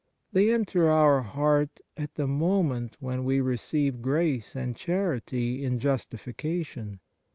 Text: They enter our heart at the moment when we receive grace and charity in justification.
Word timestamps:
They 0.31 0.51
enter 0.51 0.89
our 0.89 1.21
heart 1.21 1.79
at 1.95 2.15
the 2.15 2.25
moment 2.25 2.97
when 2.99 3.23
we 3.23 3.39
receive 3.39 4.01
grace 4.01 4.55
and 4.55 4.75
charity 4.75 5.63
in 5.63 5.77
justification. 5.77 7.01